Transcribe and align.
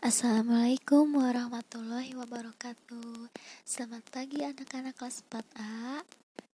Assalamualaikum 0.00 1.12
warahmatullahi 1.12 2.16
wabarakatuh. 2.16 3.28
Selamat 3.68 4.00
pagi 4.08 4.40
anak-anak 4.40 4.96
kelas 4.96 5.20
4A 5.28 6.00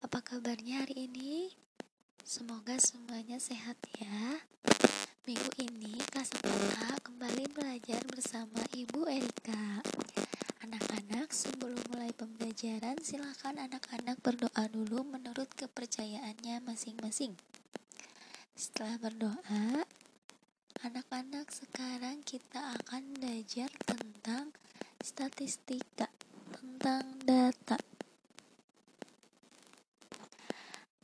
Apa 0.05 0.21
kabarnya 0.21 0.85
hari 0.85 1.09
ini? 1.09 1.49
Semoga 2.21 2.77
semuanya 2.77 3.41
sehat 3.41 3.81
ya. 3.97 4.45
Minggu 5.25 5.57
ini 5.57 5.97
kelas 6.13 6.37
4A 6.37 7.01
kembali 7.01 7.49
belajar 7.57 8.05
bersama 8.13 8.61
Ibu 8.77 9.09
Erika. 9.09 9.81
Anak-anak 10.61 11.33
sebelum 11.33 11.81
mulai 11.97 12.13
pembelajaran 12.13 13.01
silahkan 13.01 13.57
anak-anak 13.57 14.21
berdoa 14.21 14.69
dulu 14.69 15.17
menurut 15.17 15.49
kepercayaannya 15.57 16.61
masing-masing. 16.61 17.33
Setelah 18.53 19.01
berdoa, 19.01 19.89
Anak-anak, 20.81 21.53
sekarang 21.53 22.25
kita 22.25 22.57
akan 22.81 23.13
belajar 23.13 23.69
tentang 23.85 24.49
statistika, 25.05 26.09
tentang 26.57 27.21
data. 27.21 27.77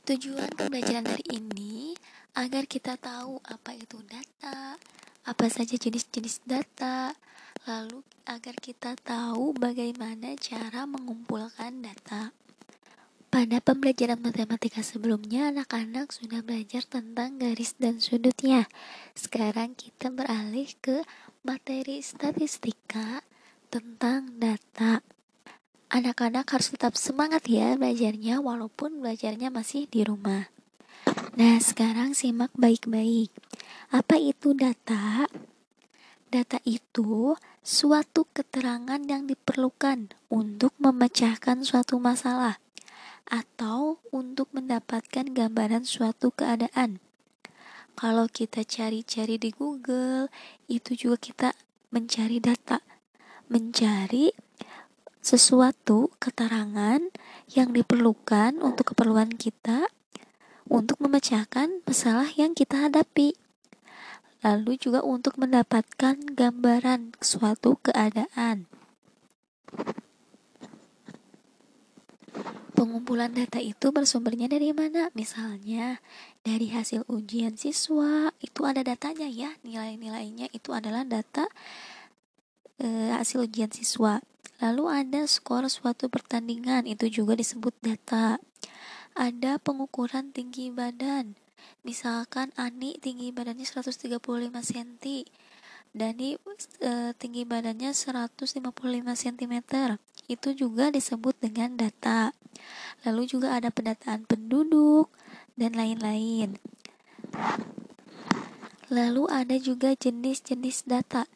Tujuan 0.01 0.49
pembelajaran 0.57 1.05
hari 1.05 1.21
ini 1.29 1.93
agar 2.33 2.65
kita 2.65 2.97
tahu 2.97 3.37
apa 3.45 3.77
itu 3.77 4.01
data, 4.01 4.81
apa 5.29 5.45
saja 5.45 5.77
jenis-jenis 5.77 6.41
data, 6.41 7.13
lalu 7.69 8.01
agar 8.25 8.57
kita 8.57 8.97
tahu 8.97 9.53
bagaimana 9.53 10.33
cara 10.41 10.89
mengumpulkan 10.89 11.85
data. 11.85 12.33
Pada 13.27 13.59
pembelajaran 13.59 14.23
matematika 14.23 14.79
sebelumnya, 14.79 15.51
anak-anak 15.51 16.15
sudah 16.15 16.39
belajar 16.39 16.87
tentang 16.87 17.35
garis 17.35 17.75
dan 17.75 17.99
sudutnya. 17.99 18.71
Sekarang 19.19 19.75
kita 19.75 20.07
beralih 20.07 20.71
ke 20.79 21.03
materi 21.43 21.99
statistika 21.99 23.19
tentang 23.67 24.31
data. 24.39 25.03
Anak-anak 25.91 26.47
harus 26.47 26.71
tetap 26.71 26.95
semangat 26.95 27.51
ya 27.51 27.75
belajarnya 27.75 28.39
walaupun 28.39 29.03
belajarnya 29.03 29.51
masih 29.51 29.91
di 29.91 30.07
rumah. 30.07 30.47
Nah, 31.35 31.59
sekarang 31.59 32.15
simak 32.15 32.55
baik-baik. 32.55 33.35
Apa 33.91 34.15
itu 34.15 34.55
data? 34.55 35.27
Data 36.31 36.63
itu 36.63 37.35
suatu 37.59 38.23
keterangan 38.31 39.03
yang 39.03 39.27
diperlukan 39.27 40.15
untuk 40.31 40.71
memecahkan 40.79 41.67
suatu 41.67 41.99
masalah 41.99 42.55
atau 43.27 43.99
untuk 44.09 44.49
mendapatkan 44.55 45.31
gambaran 45.31 45.83
suatu 45.83 46.31
keadaan. 46.31 47.03
Kalau 47.97 48.29
kita 48.29 48.61
cari-cari 48.63 49.41
di 49.41 49.49
Google, 49.51 50.29
itu 50.69 50.93
juga 50.93 51.17
kita 51.17 51.49
mencari 51.89 52.37
data, 52.37 52.83
mencari 53.49 54.31
sesuatu 55.23 56.13
keterangan 56.23 57.03
yang 57.51 57.75
diperlukan 57.75 58.63
untuk 58.63 58.95
keperluan 58.95 59.35
kita 59.35 59.89
untuk 60.67 60.99
memecahkan 61.03 61.83
masalah 61.83 62.31
yang 62.35 62.55
kita 62.55 62.87
hadapi. 62.87 63.35
Lalu 64.45 64.77
juga 64.77 65.01
untuk 65.01 65.35
mendapatkan 65.41 66.15
gambaran 66.37 67.17
suatu 67.19 67.75
keadaan. 67.81 68.69
Pengumpulan 72.77 73.33
data 73.33 73.57
itu 73.57 73.89
bersumbernya 73.89 74.45
dari 74.45 74.69
mana? 74.69 75.09
Misalnya 75.17 75.97
dari 76.45 76.69
hasil 76.69 77.09
ujian 77.09 77.57
siswa, 77.57 78.29
itu 78.37 78.69
ada 78.69 78.85
datanya 78.85 79.25
ya, 79.25 79.49
nilai-nilainya 79.65 80.53
itu 80.53 80.77
adalah 80.77 81.01
data 81.01 81.49
e, 82.77 82.85
hasil 83.17 83.49
ujian 83.49 83.73
siswa. 83.73 84.21
Lalu 84.61 84.93
ada 84.93 85.25
skor 85.25 85.65
suatu 85.73 86.05
pertandingan, 86.05 86.85
itu 86.85 87.09
juga 87.09 87.33
disebut 87.33 87.73
data. 87.81 88.37
Ada 89.17 89.57
pengukuran 89.57 90.29
tinggi 90.29 90.69
badan. 90.69 91.33
Misalkan 91.81 92.53
Ani 92.61 93.01
tinggi 93.01 93.33
badannya 93.33 93.65
135 93.65 94.21
cm. 94.53 95.25
Dani 95.97 96.29
e, 96.77 96.91
tinggi 97.17 97.41
badannya 97.41 97.89
155 97.89 98.53
cm. 99.17 99.55
Itu 100.27 100.51
juga 100.51 100.91
disebut 100.91 101.39
dengan 101.39 101.79
data. 101.79 102.35
Lalu 103.07 103.31
juga 103.31 103.55
ada 103.55 103.71
pendataan 103.71 104.27
penduduk 104.27 105.07
dan 105.55 105.75
lain-lain. 105.75 106.59
Lalu 108.91 109.23
ada 109.31 109.55
juga 109.59 109.95
jenis-jenis 109.95 110.87
data. 110.87 111.27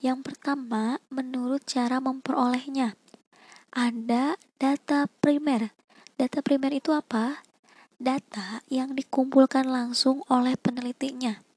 Yang 0.00 0.32
pertama, 0.32 1.00
menurut 1.12 1.64
cara 1.68 2.00
memperolehnya. 2.00 2.96
Ada 3.72 4.40
data 4.56 5.08
primer. 5.20 5.72
Data 6.16 6.40
primer 6.40 6.72
itu 6.72 6.92
apa? 6.96 7.44
Data 8.00 8.64
yang 8.72 8.96
dikumpulkan 8.96 9.68
langsung 9.68 10.24
oleh 10.30 10.54
penelitinya 10.56 11.47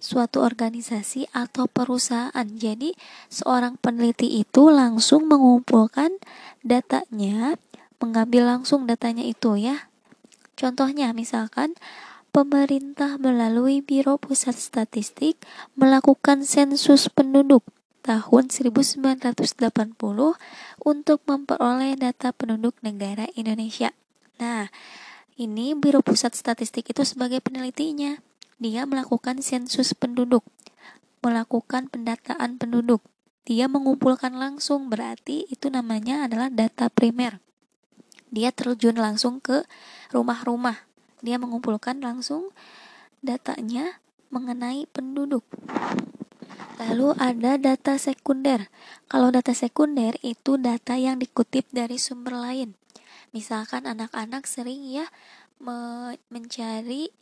suatu 0.00 0.42
organisasi 0.42 1.30
atau 1.30 1.68
perusahaan. 1.68 2.46
Jadi, 2.56 2.96
seorang 3.28 3.76
peneliti 3.78 4.40
itu 4.40 4.72
langsung 4.72 5.28
mengumpulkan 5.28 6.16
datanya 6.64 7.60
mengambil 8.00 8.48
langsung 8.48 8.88
datanya 8.88 9.22
itu 9.22 9.60
ya. 9.60 9.92
Contohnya 10.56 11.12
misalkan 11.12 11.76
pemerintah 12.32 13.20
melalui 13.20 13.84
Biro 13.84 14.16
Pusat 14.16 14.56
Statistik 14.56 15.36
melakukan 15.76 16.42
sensus 16.48 17.12
penduduk 17.12 17.62
tahun 18.00 18.48
1980 18.48 19.20
untuk 20.80 21.18
memperoleh 21.28 21.92
data 22.00 22.32
penduduk 22.32 22.72
negara 22.80 23.28
Indonesia. 23.36 23.92
Nah, 24.40 24.72
ini 25.36 25.76
Biro 25.76 26.00
Pusat 26.00 26.32
Statistik 26.36 26.88
itu 26.88 27.04
sebagai 27.04 27.44
penelitinya. 27.44 28.16
Dia 28.60 28.84
melakukan 28.84 29.40
sensus 29.40 29.96
penduduk, 29.96 30.44
melakukan 31.24 31.88
pendataan 31.88 32.60
penduduk. 32.60 33.00
Dia 33.48 33.66
mengumpulkan 33.66 34.36
langsung, 34.36 34.92
berarti 34.92 35.48
itu 35.48 35.72
namanya 35.72 36.28
adalah 36.28 36.52
data 36.52 36.92
primer 36.92 37.40
dia 38.30 38.54
terjun 38.54 38.96
langsung 38.96 39.42
ke 39.42 39.66
rumah-rumah. 40.14 40.86
Dia 41.20 41.36
mengumpulkan 41.36 41.98
langsung 42.00 42.54
datanya 43.20 44.00
mengenai 44.30 44.86
penduduk. 44.88 45.44
Lalu 46.80 47.12
ada 47.20 47.60
data 47.60 48.00
sekunder. 48.00 48.72
Kalau 49.10 49.28
data 49.28 49.52
sekunder 49.52 50.16
itu 50.24 50.56
data 50.56 50.96
yang 50.96 51.20
dikutip 51.20 51.68
dari 51.74 52.00
sumber 52.00 52.40
lain. 52.40 52.78
Misalkan 53.36 53.84
anak-anak 53.84 54.48
sering 54.48 54.80
ya 54.88 55.04
me 55.60 56.16
mencari 56.32 57.12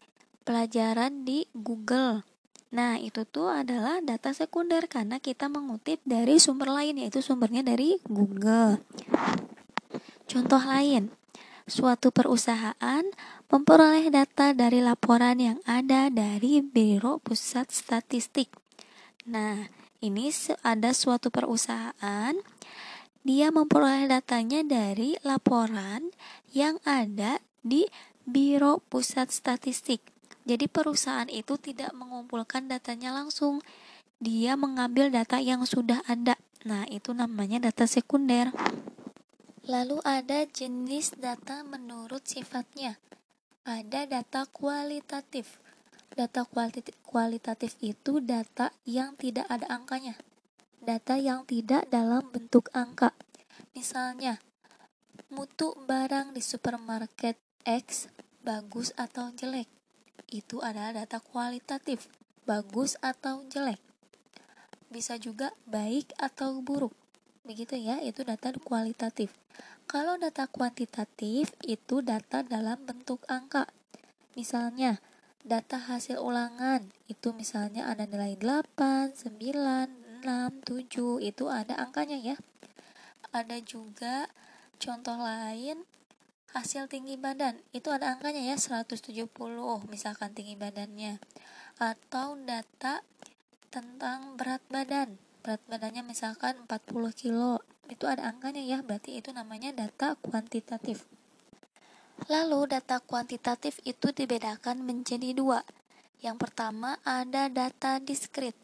pelajaran 0.48 1.28
di 1.28 1.44
Google. 1.52 2.24
Nah, 2.72 2.96
itu 2.96 3.28
tuh 3.28 3.52
adalah 3.52 4.00
data 4.00 4.32
sekunder 4.32 4.88
karena 4.88 5.20
kita 5.20 5.52
mengutip 5.52 6.00
dari 6.08 6.40
sumber 6.40 6.72
lain 6.72 6.96
yaitu 7.04 7.20
sumbernya 7.20 7.60
dari 7.60 8.00
Google. 8.08 8.80
Contoh 10.24 10.64
lain, 10.64 11.12
suatu 11.68 12.08
perusahaan 12.08 13.04
memperoleh 13.52 14.08
data 14.08 14.56
dari 14.56 14.80
laporan 14.80 15.36
yang 15.36 15.60
ada 15.68 16.08
dari 16.08 16.64
Biro 16.64 17.20
Pusat 17.20 17.68
Statistik. 17.68 18.48
Nah, 19.28 19.68
ini 20.00 20.32
ada 20.64 20.96
suatu 20.96 21.28
perusahaan 21.28 22.32
dia 23.20 23.52
memperoleh 23.52 24.08
datanya 24.08 24.64
dari 24.64 25.12
laporan 25.20 26.08
yang 26.56 26.80
ada 26.88 27.36
di 27.60 27.84
Biro 28.24 28.80
Pusat 28.88 29.28
Statistik. 29.28 30.17
Jadi 30.48 30.64
perusahaan 30.64 31.28
itu 31.28 31.60
tidak 31.60 31.92
mengumpulkan 31.92 32.72
datanya 32.72 33.12
langsung. 33.12 33.60
Dia 34.16 34.56
mengambil 34.56 35.12
data 35.12 35.36
yang 35.44 35.68
sudah 35.68 36.00
ada. 36.08 36.40
Nah, 36.64 36.88
itu 36.88 37.12
namanya 37.12 37.68
data 37.68 37.84
sekunder. 37.84 38.50
Lalu 39.68 40.00
ada 40.08 40.48
jenis 40.48 41.12
data 41.20 41.60
menurut 41.68 42.24
sifatnya. 42.24 42.96
Ada 43.68 44.08
data 44.08 44.48
kualitatif. 44.48 45.60
Data 46.16 46.48
kualitatif 47.04 47.76
itu 47.84 48.24
data 48.24 48.72
yang 48.88 49.20
tidak 49.20 49.44
ada 49.52 49.68
angkanya. 49.68 50.16
Data 50.80 51.20
yang 51.20 51.44
tidak 51.44 51.84
dalam 51.92 52.24
bentuk 52.32 52.72
angka. 52.72 53.12
Misalnya, 53.76 54.40
mutu 55.28 55.76
barang 55.84 56.32
di 56.32 56.40
supermarket 56.40 57.36
X 57.68 58.08
bagus 58.40 58.96
atau 58.96 59.28
jelek. 59.36 59.77
Itu 60.28 60.60
adalah 60.60 60.92
data 61.04 61.18
kualitatif, 61.20 62.06
bagus 62.44 63.00
atau 63.00 63.44
jelek. 63.48 63.80
Bisa 64.88 65.16
juga 65.20 65.52
baik 65.68 66.12
atau 66.16 66.60
buruk 66.64 66.92
begitu 67.48 67.80
ya 67.80 67.96
itu 68.04 68.28
data 68.28 68.52
kualitatif 68.60 69.32
kalau 69.88 70.20
data 70.20 70.44
kuantitatif 70.44 71.48
itu 71.64 72.04
data 72.04 72.44
dalam 72.44 72.76
bentuk 72.84 73.24
angka 73.24 73.72
misalnya 74.36 75.00
data 75.40 75.80
hasil 75.80 76.20
ulangan 76.20 76.92
itu 77.08 77.32
misalnya 77.32 77.88
ada 77.88 78.04
nilai 78.04 78.36
8, 78.36 79.16
9, 79.16 79.32
6 79.40 80.08
6, 80.18 80.66
7 80.66 81.22
itu 81.22 81.44
ada 81.46 81.78
angkanya 81.78 82.18
ya. 82.18 82.36
Ada 83.30 83.62
juga 83.62 84.26
contoh 84.82 85.14
lain 85.14 85.86
hasil 86.56 86.88
tinggi 86.88 87.20
badan 87.20 87.60
itu 87.76 87.92
ada 87.92 88.16
angkanya 88.16 88.40
ya 88.40 88.56
170 88.56 89.28
misalkan 89.88 90.32
tinggi 90.32 90.56
badannya. 90.56 91.20
Atau 91.78 92.40
data 92.42 93.04
tentang 93.68 94.34
berat 94.40 94.64
badan. 94.72 95.20
Berat 95.44 95.62
badannya 95.68 96.02
misalkan 96.02 96.56
40 96.64 97.12
kilo 97.14 97.60
itu 97.88 98.04
ada 98.04 98.28
angkanya 98.28 98.60
ya 98.60 98.78
berarti 98.84 99.20
itu 99.20 99.32
namanya 99.32 99.72
data 99.72 100.16
kuantitatif. 100.20 101.08
Lalu 102.26 102.74
data 102.74 102.98
kuantitatif 102.98 103.78
itu 103.86 104.10
dibedakan 104.10 104.82
menjadi 104.82 105.32
dua. 105.32 105.62
Yang 106.18 106.50
pertama 106.50 106.98
ada 107.06 107.46
data 107.46 108.02
diskrit. 108.02 108.58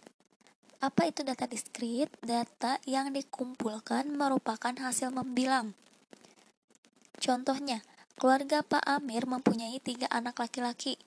Apa 0.83 1.09
itu 1.09 1.23
data 1.23 1.47
diskrit? 1.47 2.11
Data 2.19 2.83
yang 2.85 3.15
dikumpulkan 3.15 4.11
merupakan 4.11 4.75
hasil 4.75 5.15
membilang 5.15 5.73
Contohnya, 7.25 7.81
keluarga 8.21 8.61
Pak 8.61 8.85
Amir 8.85 9.25
mempunyai 9.25 9.81
tiga 9.81 10.05
anak 10.13 10.37
laki-laki. 10.45 11.01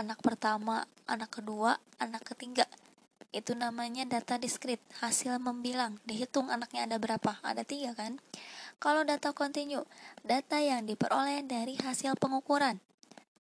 Anak 0.00 0.24
pertama, 0.24 0.88
anak 1.04 1.28
kedua, 1.28 1.76
anak 2.00 2.24
ketiga. 2.24 2.64
Itu 3.36 3.52
namanya 3.52 4.08
data 4.08 4.40
diskrit, 4.40 4.80
hasil 5.04 5.36
membilang. 5.36 6.00
Dihitung 6.08 6.48
anaknya 6.48 6.88
ada 6.88 6.96
berapa? 6.96 7.36
Ada 7.44 7.68
tiga 7.68 7.92
kan? 7.92 8.16
Kalau 8.80 9.04
data 9.04 9.36
kontinu, 9.36 9.84
data 10.24 10.56
yang 10.56 10.88
diperoleh 10.88 11.44
dari 11.44 11.76
hasil 11.76 12.16
pengukuran. 12.16 12.80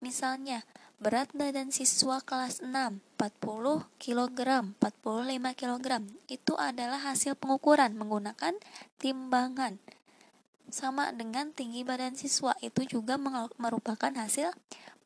Misalnya, 0.03 0.67
berat 0.99 1.31
badan 1.31 1.71
siswa 1.71 2.19
kelas 2.27 2.59
6 2.59 2.73
40 2.73 3.87
kg 4.01 4.39
45 4.81 5.61
kg 5.61 5.87
itu 6.25 6.53
adalah 6.57 7.05
hasil 7.05 7.37
pengukuran 7.37 7.93
menggunakan 7.93 8.57
timbangan 8.97 9.77
sama 10.71 11.15
dengan 11.15 11.55
tinggi 11.55 11.87
badan 11.87 12.19
siswa 12.19 12.55
itu 12.59 12.83
juga 12.85 13.17
merupakan 13.61 14.11
hasil 14.11 14.51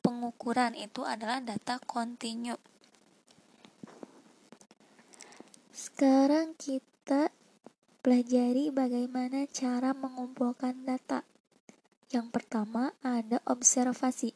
pengukuran 0.01 0.73
itu 0.73 1.05
adalah 1.05 1.39
data 1.39 1.77
kontinu. 1.83 2.57
Sekarang 5.71 6.57
kita 6.57 7.29
pelajari 8.01 8.73
bagaimana 8.73 9.45
cara 9.49 9.93
mengumpulkan 9.93 10.85
data. 10.85 11.21
Yang 12.09 12.27
pertama 12.33 12.91
ada 13.05 13.39
observasi. 13.47 14.33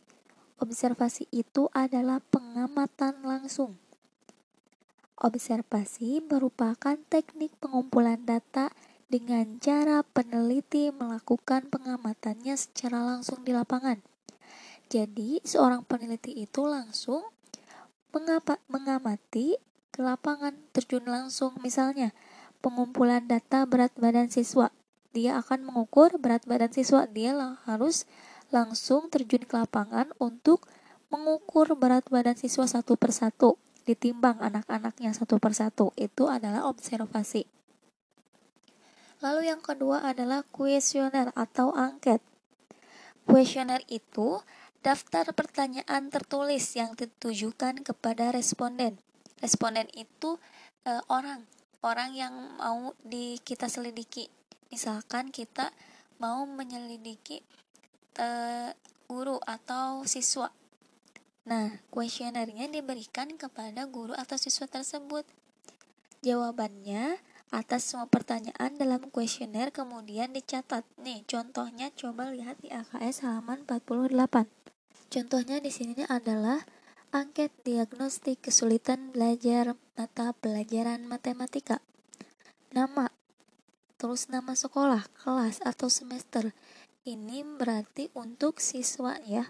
Observasi 0.62 1.28
itu 1.36 1.68
adalah 1.76 2.24
pengamatan 2.24 3.20
langsung. 3.26 3.76
Observasi 5.20 6.24
merupakan 6.24 6.96
teknik 7.12 7.52
pengumpulan 7.60 8.22
data 8.24 8.72
dengan 9.16 9.64
cara 9.64 10.04
peneliti 10.04 10.92
melakukan 10.92 11.72
pengamatannya 11.72 12.52
secara 12.60 13.00
langsung 13.00 13.48
di 13.48 13.56
lapangan. 13.56 14.04
Jadi, 14.92 15.40
seorang 15.40 15.88
peneliti 15.88 16.36
itu 16.36 16.68
langsung 16.68 17.24
mengapa, 18.12 18.60
mengamati 18.68 19.56
ke 19.96 20.04
lapangan, 20.04 20.52
terjun 20.76 21.08
langsung. 21.08 21.56
Misalnya, 21.64 22.12
pengumpulan 22.60 23.24
data 23.24 23.64
berat 23.64 23.96
badan 23.96 24.28
siswa. 24.28 24.76
Dia 25.16 25.40
akan 25.40 25.64
mengukur 25.64 26.20
berat 26.20 26.44
badan 26.44 26.76
siswa. 26.76 27.08
Dia 27.08 27.56
harus 27.64 28.04
langsung 28.52 29.08
terjun 29.08 29.48
ke 29.48 29.56
lapangan 29.56 30.12
untuk 30.20 30.68
mengukur 31.08 31.72
berat 31.80 32.04
badan 32.12 32.36
siswa 32.36 32.68
satu 32.68 33.00
persatu 33.00 33.56
ditimbang 33.88 34.44
anak-anaknya 34.44 35.16
satu 35.16 35.40
persatu 35.40 35.96
itu 35.96 36.28
adalah 36.28 36.68
observasi. 36.68 37.48
Lalu 39.26 39.50
yang 39.50 39.58
kedua 39.58 40.06
adalah 40.06 40.46
kuesioner 40.54 41.34
atau 41.34 41.74
angket. 41.74 42.22
Kuesioner 43.26 43.82
itu 43.90 44.38
daftar 44.86 45.26
pertanyaan 45.34 46.14
tertulis 46.14 46.78
yang 46.78 46.94
ditujukan 46.94 47.82
kepada 47.82 48.30
responden. 48.30 49.02
Responden 49.42 49.90
itu 49.98 50.38
e, 50.86 51.02
orang, 51.10 51.42
orang 51.82 52.14
yang 52.14 52.34
mau 52.62 52.94
di 53.02 53.42
kita 53.42 53.66
selidiki. 53.66 54.30
Misalkan 54.70 55.34
kita 55.34 55.74
mau 56.22 56.46
menyelidiki 56.46 57.42
e, 58.22 58.28
guru 59.10 59.42
atau 59.42 60.06
siswa. 60.06 60.54
Nah, 61.50 61.82
kuesionernya 61.90 62.70
diberikan 62.70 63.34
kepada 63.42 63.90
guru 63.90 64.14
atau 64.14 64.38
siswa 64.38 64.70
tersebut. 64.70 65.26
Jawabannya 66.22 67.18
atas 67.56 67.88
semua 67.88 68.12
pertanyaan 68.12 68.76
dalam 68.76 69.08
kuesioner 69.08 69.72
kemudian 69.72 70.36
dicatat. 70.36 70.84
Nih, 71.00 71.24
contohnya 71.24 71.88
coba 71.96 72.28
lihat 72.28 72.60
di 72.60 72.68
AKS 72.68 73.24
halaman 73.24 73.64
48. 73.64 74.52
Contohnya 75.08 75.64
di 75.64 75.72
sini 75.72 76.04
adalah 76.12 76.68
angket 77.16 77.56
diagnostik 77.64 78.44
kesulitan 78.44 79.16
belajar 79.16 79.80
mata 79.96 80.36
pelajaran 80.36 81.08
matematika. 81.08 81.80
Nama, 82.76 83.08
terus 83.96 84.28
nama 84.28 84.52
sekolah, 84.52 85.08
kelas 85.24 85.64
atau 85.64 85.88
semester. 85.88 86.52
Ini 87.08 87.48
berarti 87.56 88.12
untuk 88.20 88.60
siswa 88.60 89.16
ya. 89.24 89.48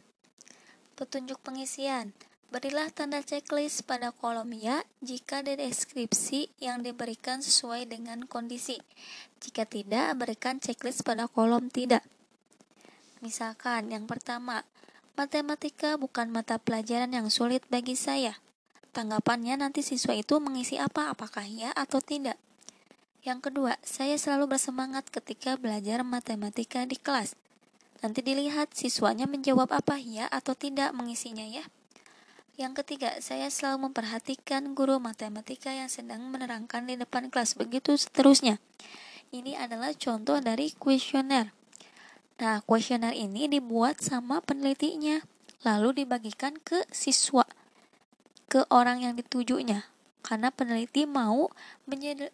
Petunjuk 0.94 1.42
pengisian 1.42 2.14
Berilah 2.54 2.88
tanda 2.94 3.20
checklist 3.26 3.84
pada 3.90 4.14
kolom 4.14 4.54
ya 4.54 4.86
jika 5.02 5.42
deskripsi 5.42 6.54
yang 6.62 6.86
diberikan 6.86 7.42
sesuai 7.42 7.90
dengan 7.90 8.24
kondisi. 8.30 8.78
Jika 9.42 9.66
tidak, 9.66 10.14
berikan 10.16 10.62
checklist 10.62 11.02
pada 11.02 11.26
kolom 11.26 11.68
tidak. 11.74 12.06
Misalkan, 13.26 13.90
yang 13.90 14.06
pertama, 14.06 14.62
matematika 15.18 15.98
bukan 15.98 16.30
mata 16.30 16.62
pelajaran 16.62 17.12
yang 17.12 17.28
sulit 17.34 17.66
bagi 17.74 17.98
saya. 17.98 18.38
Tanggapannya 18.96 19.60
nanti 19.60 19.84
siswa 19.84 20.16
itu 20.16 20.40
mengisi 20.40 20.80
apa, 20.80 21.12
apakah 21.12 21.44
ya 21.44 21.74
atau 21.76 22.00
tidak. 22.00 22.40
Yang 23.26 23.50
kedua, 23.50 23.74
saya 23.82 24.16
selalu 24.22 24.56
bersemangat 24.56 25.10
ketika 25.10 25.58
belajar 25.58 26.06
matematika 26.06 26.86
di 26.86 26.96
kelas. 26.96 27.34
Nanti 28.06 28.22
dilihat 28.22 28.72
siswanya 28.78 29.26
menjawab 29.26 29.74
apa 29.74 29.98
ya 29.98 30.30
atau 30.30 30.54
tidak 30.54 30.94
mengisinya 30.94 31.42
ya. 31.42 31.66
Yang 32.56 32.88
ketiga, 32.88 33.20
saya 33.20 33.52
selalu 33.52 33.92
memperhatikan 33.92 34.72
guru 34.72 34.96
matematika 34.96 35.76
yang 35.76 35.92
sedang 35.92 36.24
menerangkan 36.32 36.88
di 36.88 36.96
depan 36.96 37.28
kelas. 37.28 37.60
Begitu 37.60 38.00
seterusnya. 38.00 38.64
Ini 39.36 39.60
adalah 39.60 39.92
contoh 39.92 40.40
dari 40.40 40.72
kuesioner. 40.72 41.52
Nah, 42.40 42.64
kuesioner 42.64 43.12
ini 43.12 43.52
dibuat 43.52 44.00
sama 44.00 44.40
penelitinya, 44.40 45.20
lalu 45.68 46.08
dibagikan 46.08 46.56
ke 46.56 46.88
siswa, 46.96 47.44
ke 48.48 48.64
orang 48.72 49.04
yang 49.04 49.20
ditujunya. 49.20 49.92
Karena 50.24 50.48
peneliti 50.48 51.04
mau 51.04 51.52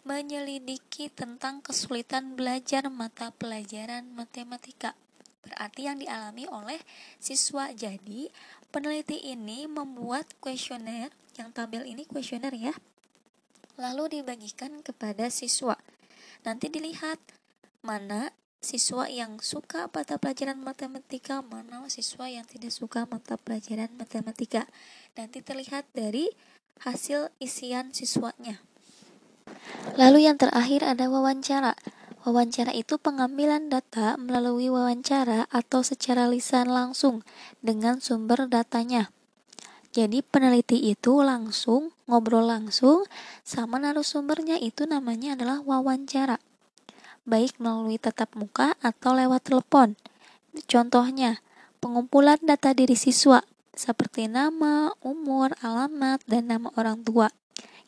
menyelidiki 0.06 1.10
tentang 1.10 1.66
kesulitan 1.66 2.38
belajar 2.38 2.86
mata 2.94 3.34
pelajaran 3.34 4.06
matematika 4.14 4.94
berarti 5.42 5.90
yang 5.90 5.98
dialami 5.98 6.46
oleh 6.48 6.80
siswa. 7.18 7.70
Jadi, 7.74 8.30
peneliti 8.70 9.18
ini 9.28 9.66
membuat 9.66 10.32
kuesioner, 10.38 11.10
yang 11.36 11.50
tabel 11.50 11.84
ini 11.84 12.06
kuesioner 12.06 12.54
ya, 12.54 12.74
lalu 13.76 14.20
dibagikan 14.20 14.80
kepada 14.80 15.28
siswa. 15.28 15.76
Nanti 16.42 16.70
dilihat 16.70 17.18
mana 17.82 18.30
siswa 18.62 19.10
yang 19.10 19.42
suka 19.42 19.90
mata 19.90 20.16
pelajaran 20.16 20.62
matematika, 20.62 21.42
mana 21.42 21.82
siswa 21.90 22.30
yang 22.30 22.46
tidak 22.46 22.70
suka 22.70 23.04
mata 23.10 23.34
pelajaran 23.34 23.90
matematika. 23.98 24.70
Nanti 25.18 25.42
terlihat 25.42 25.90
dari 25.90 26.30
hasil 26.86 27.34
isian 27.42 27.90
siswanya. 27.90 28.62
Lalu 29.98 30.30
yang 30.30 30.38
terakhir 30.38 30.86
ada 30.86 31.10
wawancara. 31.10 31.74
Wawancara 32.22 32.70
itu 32.70 33.02
pengambilan 33.02 33.66
data 33.66 34.14
melalui 34.14 34.70
wawancara 34.70 35.50
atau 35.50 35.82
secara 35.82 36.30
lisan 36.30 36.70
langsung 36.70 37.26
dengan 37.58 37.98
sumber 37.98 38.46
datanya. 38.46 39.10
Jadi 39.90 40.22
peneliti 40.22 40.78
itu 40.86 41.18
langsung 41.18 41.90
ngobrol 42.06 42.46
langsung 42.46 43.02
sama 43.42 43.82
narasumbernya 43.82 44.56
itu 44.62 44.86
namanya 44.86 45.34
adalah 45.34 45.66
wawancara. 45.66 46.38
Baik 47.26 47.58
melalui 47.58 47.98
tatap 47.98 48.38
muka 48.38 48.78
atau 48.78 49.18
lewat 49.18 49.42
telepon. 49.42 49.98
Contohnya, 50.70 51.42
pengumpulan 51.82 52.38
data 52.38 52.70
diri 52.70 52.94
siswa 52.94 53.42
seperti 53.74 54.30
nama, 54.30 54.94
umur, 55.02 55.58
alamat, 55.58 56.22
dan 56.30 56.54
nama 56.54 56.70
orang 56.78 57.02
tua. 57.02 57.34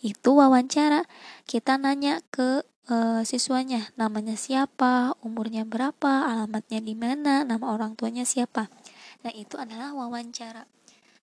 Itu 0.05 0.37
wawancara. 0.37 1.09
Kita 1.49 1.81
nanya 1.81 2.21
ke 2.29 2.61
e, 2.85 3.25
siswanya 3.25 3.89
namanya 3.97 4.37
siapa, 4.37 5.17
umurnya 5.25 5.65
berapa, 5.65 6.29
alamatnya 6.29 6.85
di 6.85 6.93
mana, 6.93 7.41
nama 7.49 7.73
orang 7.73 7.97
tuanya 7.97 8.29
siapa. 8.29 8.69
Nah, 9.25 9.33
itu 9.33 9.57
adalah 9.57 9.97
wawancara. 9.97 10.69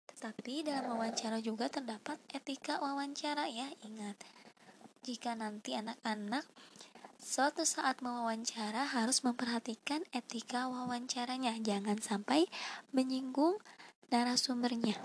Tetapi 0.09 0.65
dalam 0.65 0.97
wawancara 0.97 1.37
juga 1.45 1.69
terdapat 1.69 2.17
etika 2.33 2.81
wawancara 2.81 3.45
ya, 3.45 3.69
ingat. 3.85 4.17
jika 5.01 5.33
nanti 5.33 5.73
anak-anak 5.73 6.45
suatu 7.17 7.65
saat 7.65 8.05
mewawancara 8.05 8.85
harus 8.85 9.25
memperhatikan 9.25 10.05
etika 10.13 10.69
wawancaranya, 10.69 11.57
jangan 11.61 11.97
sampai 11.97 12.45
menyinggung 12.93 13.57
narasumbernya. 14.13 14.97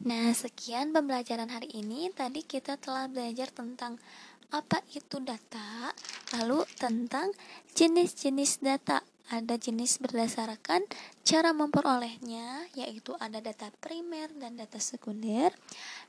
Nah, 0.00 0.32
sekian 0.32 0.96
pembelajaran 0.96 1.52
hari 1.52 1.68
ini. 1.76 2.08
Tadi 2.08 2.40
kita 2.40 2.80
telah 2.80 3.04
belajar 3.04 3.52
tentang 3.52 4.00
apa 4.48 4.80
itu 4.96 5.20
data, 5.20 5.92
lalu 6.40 6.64
tentang 6.80 7.28
jenis-jenis 7.76 8.64
data. 8.64 9.04
Ada 9.30 9.60
jenis 9.60 10.00
berdasarkan 10.02 10.88
cara 11.22 11.52
memperolehnya, 11.52 12.66
yaitu 12.74 13.12
ada 13.20 13.38
data 13.38 13.68
primer 13.78 14.32
dan 14.40 14.56
data 14.56 14.80
sekunder. 14.80 15.52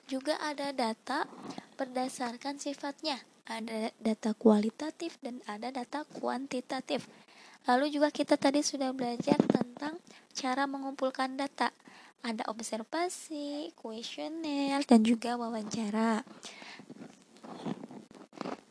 Juga 0.08 0.40
ada 0.40 0.72
data 0.72 1.28
berdasarkan 1.76 2.58
sifatnya, 2.58 3.20
ada 3.46 3.92
data 4.00 4.32
kualitatif 4.34 5.20
dan 5.20 5.44
ada 5.46 5.70
data 5.70 6.08
kuantitatif. 6.18 7.06
Lalu 7.70 7.94
juga 7.94 8.10
kita 8.10 8.40
tadi 8.40 8.66
sudah 8.66 8.90
belajar 8.96 9.38
tentang 9.38 10.02
cara 10.34 10.64
mengumpulkan 10.66 11.38
data. 11.38 11.70
Ada 12.22 12.46
observasi, 12.54 13.74
kuesioner, 13.74 14.86
dan 14.86 15.02
juga 15.02 15.38
wawancara. 15.42 16.22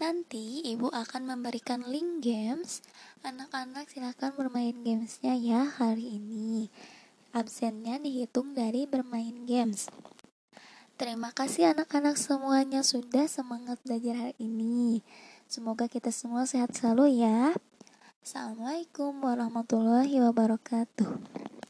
Nanti 0.00 0.64
ibu 0.64 0.88
akan 0.88 1.28
memberikan 1.28 1.84
link 1.84 2.24
games. 2.24 2.80
Anak-anak 3.20 3.90
silahkan 3.90 4.32
bermain 4.32 4.72
gamesnya 4.80 5.36
ya 5.36 5.66
hari 5.66 6.16
ini. 6.16 6.72
Absennya 7.36 8.00
dihitung 8.00 8.56
dari 8.56 8.88
bermain 8.88 9.44
games. 9.44 9.92
Terima 10.96 11.34
kasih 11.34 11.76
anak-anak 11.76 12.16
semuanya 12.16 12.80
sudah 12.80 13.28
semangat 13.28 13.76
belajar 13.84 14.16
hari 14.30 14.36
ini. 14.40 15.04
Semoga 15.50 15.84
kita 15.90 16.08
semua 16.08 16.48
sehat 16.48 16.72
selalu 16.72 17.20
ya. 17.20 17.52
Assalamualaikum 18.24 19.16
warahmatullahi 19.20 20.16
wabarakatuh. 20.22 21.60